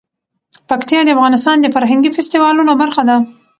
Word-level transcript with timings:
پکتیا 0.69 0.99
د 1.03 1.09
افغانستان 1.15 1.55
د 1.59 1.65
فرهنګي 1.75 2.09
فستیوالونو 2.15 2.71
برخه 2.81 3.01
ده. 3.09 3.17